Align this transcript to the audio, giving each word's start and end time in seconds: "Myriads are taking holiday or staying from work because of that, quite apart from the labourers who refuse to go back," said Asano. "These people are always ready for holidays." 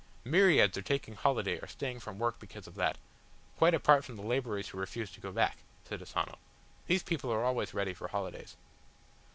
"Myriads 0.25 0.75
are 0.79 0.81
taking 0.81 1.13
holiday 1.13 1.59
or 1.59 1.67
staying 1.67 1.99
from 1.99 2.17
work 2.17 2.39
because 2.39 2.65
of 2.65 2.73
that, 2.73 2.97
quite 3.59 3.75
apart 3.75 4.03
from 4.03 4.15
the 4.15 4.23
labourers 4.23 4.69
who 4.69 4.79
refuse 4.79 5.11
to 5.11 5.21
go 5.21 5.31
back," 5.31 5.57
said 5.87 6.01
Asano. 6.01 6.39
"These 6.87 7.03
people 7.03 7.31
are 7.31 7.45
always 7.45 7.75
ready 7.75 7.93
for 7.93 8.07
holidays." 8.07 8.57